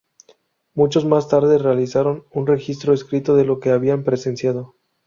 Muchos 0.73 1.05
más 1.05 1.27
tarde 1.27 1.59
realizaron 1.59 2.23
un 2.31 2.47
registro 2.47 2.91
escrito 2.91 3.35
de 3.35 3.45
lo 3.45 3.59
que 3.59 3.69
habían 3.69 4.03
presenciado. 4.03 4.73